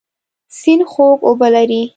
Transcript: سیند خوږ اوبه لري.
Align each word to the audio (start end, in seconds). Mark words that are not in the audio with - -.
سیند 0.57 0.83
خوږ 0.91 1.17
اوبه 1.27 1.47
لري. 1.55 1.81